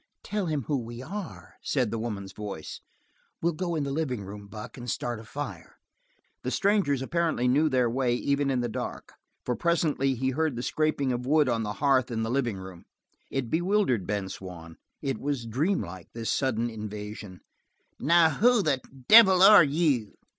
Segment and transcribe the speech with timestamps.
[0.23, 2.81] "Tell him who we are," said the woman's voice.
[3.39, 5.77] "We'll go to the living room, Buck, and start a fire."
[6.41, 9.13] The strangers apparently knew their way even in the dark,
[9.45, 12.85] for presently he heard the scraping of wood on the hearth in the living room.
[13.29, 14.77] It bewildered Ben Swann.
[15.03, 17.41] It was dream like, this sudden invasion.
[17.99, 20.15] "Now, who the devil are you?"